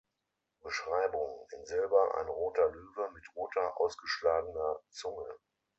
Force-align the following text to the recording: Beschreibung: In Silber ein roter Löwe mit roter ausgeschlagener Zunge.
Beschreibung: 0.63 1.45
In 1.51 1.63
Silber 1.63 2.15
ein 2.17 2.27
roter 2.27 2.71
Löwe 2.71 3.11
mit 3.13 3.23
roter 3.35 3.77
ausgeschlagener 3.79 4.79
Zunge. 4.89 5.27